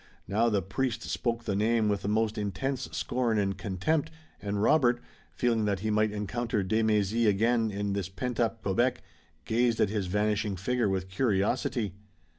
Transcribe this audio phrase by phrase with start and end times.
[0.27, 4.09] Now the priest spoke the name with the most intense scorn and contempt,
[4.41, 4.99] and Robert,
[5.31, 9.03] feeling that he might encounter de Mézy again in this pent up Quebec,
[9.45, 11.93] gazed at his vanishing figure with curiosity.